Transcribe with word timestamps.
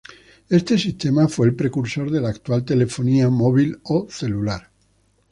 Este 0.49 0.79
sistema 0.79 1.27
fue 1.27 1.45
el 1.45 1.55
precursor 1.55 2.09
de 2.09 2.19
la 2.21 2.29
actual 2.29 2.65
telefonía 2.65 3.29
móvil 3.29 3.79
o 3.83 4.07
celular. 4.09 4.71